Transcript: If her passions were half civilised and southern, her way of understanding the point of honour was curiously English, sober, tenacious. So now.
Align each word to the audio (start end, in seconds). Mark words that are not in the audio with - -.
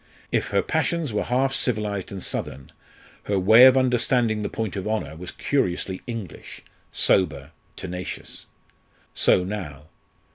If 0.31 0.47
her 0.47 0.63
passions 0.63 1.13
were 1.13 1.25
half 1.25 1.53
civilised 1.53 2.11
and 2.11 2.23
southern, 2.23 2.71
her 3.25 3.37
way 3.37 3.65
of 3.67 3.77
understanding 3.77 4.41
the 4.41 4.49
point 4.49 4.75
of 4.75 4.87
honour 4.87 5.15
was 5.15 5.29
curiously 5.31 6.01
English, 6.07 6.61
sober, 6.91 7.51
tenacious. 7.75 8.47
So 9.13 9.43
now. 9.43 9.89